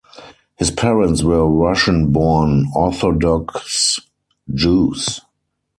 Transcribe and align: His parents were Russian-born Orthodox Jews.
His 0.55 0.71
parents 0.71 1.21
were 1.21 1.47
Russian-born 1.47 2.71
Orthodox 2.75 3.99
Jews. 4.51 5.19